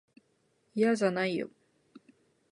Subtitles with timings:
[0.73, 1.51] いやじゃないよ。